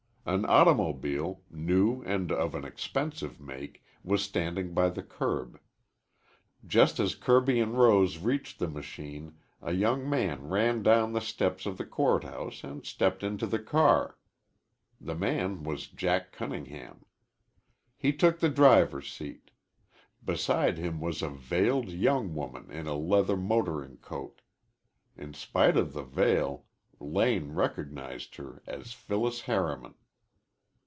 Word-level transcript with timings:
An 0.23 0.45
automobile, 0.45 1.41
new 1.49 2.03
and 2.03 2.31
of 2.31 2.53
an 2.53 2.63
expensive 2.63 3.39
make, 3.41 3.83
was 4.03 4.21
standing 4.23 4.71
by 4.71 4.87
the 4.89 5.01
curb. 5.01 5.59
Just 6.65 6.99
as 6.99 7.15
Kirby 7.15 7.59
and 7.59 7.73
Rose 7.75 8.19
reached 8.19 8.59
the 8.59 8.67
machine 8.67 9.39
a 9.63 9.71
young 9.73 10.07
man 10.07 10.47
ran 10.47 10.83
down 10.83 11.13
the 11.13 11.21
steps 11.21 11.65
of 11.65 11.79
the 11.79 11.87
court 11.87 12.23
house 12.23 12.63
and 12.63 12.85
stepped 12.85 13.23
into 13.23 13.47
the 13.47 13.57
car. 13.59 14.19
The 15.01 15.15
man 15.15 15.63
was 15.63 15.87
Jack 15.87 16.31
Cunningham. 16.31 17.03
He 17.97 18.13
took 18.13 18.39
the 18.39 18.47
driver's 18.49 19.11
seat. 19.11 19.49
Beside 20.23 20.77
him 20.77 20.99
was 21.01 21.23
a 21.23 21.29
veiled 21.29 21.89
young 21.89 22.35
woman 22.35 22.69
in 22.69 22.85
a 22.85 22.93
leather 22.93 23.35
motoring 23.35 23.97
coat. 23.97 24.41
In 25.17 25.33
spite 25.33 25.75
of 25.75 25.93
the 25.93 26.03
veil 26.03 26.65
Lane 26.99 27.53
recognized 27.53 28.35
her 28.35 28.61
as 28.67 28.93
Phyllis 28.93 29.41
Harriman. 29.41 29.95